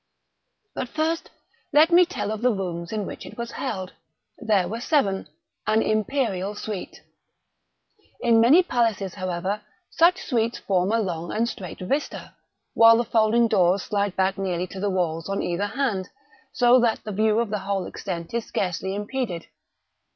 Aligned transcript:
But 0.73 0.89
first 0.89 1.29
let 1.71 1.91
me 1.91 2.07
tell 2.07 2.31
of 2.31 2.41
the 2.41 2.51
rooms 2.51 2.91
in 2.91 3.05
which 3.05 3.23
it 3.23 3.37
was 3.37 3.51
held. 3.51 3.93
There 4.39 4.67
were 4.67 4.81
seven—an 4.81 5.81
imperial 5.83 6.55
suite. 6.55 7.03
In 8.19 8.41
many 8.41 8.63
palaces, 8.63 9.13
however, 9.13 9.61
such 9.91 10.19
suites 10.19 10.57
form 10.57 10.91
a 10.91 10.97
long 10.99 11.31
and 11.31 11.47
straight 11.47 11.81
vista, 11.81 12.33
while 12.73 12.97
the 12.97 13.03
folding 13.05 13.47
doors 13.47 13.83
slide 13.83 14.15
back 14.15 14.39
nearly 14.39 14.65
to 14.69 14.79
the 14.79 14.89
walls 14.89 15.29
on 15.29 15.43
either 15.43 15.67
hand, 15.67 16.09
so 16.51 16.79
that 16.79 17.03
the 17.03 17.11
view 17.11 17.37
of 17.39 17.51
the 17.51 17.59
whole 17.59 17.85
extent 17.85 18.33
is 18.33 18.43
scarcely 18.43 18.95
impeded. 18.95 19.45